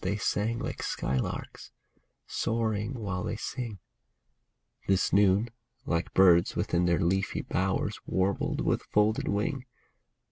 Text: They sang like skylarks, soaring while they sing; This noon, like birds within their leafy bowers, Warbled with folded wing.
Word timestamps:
They 0.03 0.17
sang 0.17 0.57
like 0.57 0.81
skylarks, 0.81 1.69
soaring 2.25 2.95
while 2.95 3.23
they 3.23 3.35
sing; 3.35 3.77
This 4.87 5.13
noon, 5.13 5.51
like 5.85 6.15
birds 6.15 6.55
within 6.55 6.85
their 6.85 6.97
leafy 6.97 7.43
bowers, 7.43 7.99
Warbled 8.07 8.61
with 8.61 8.81
folded 8.81 9.27
wing. 9.27 9.67